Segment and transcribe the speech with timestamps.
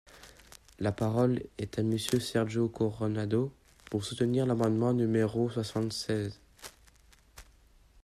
[0.79, 3.53] La parole est à Monsieur Sergio Coronado,
[3.85, 6.39] pour soutenir l’amendement numéro soixante-seize.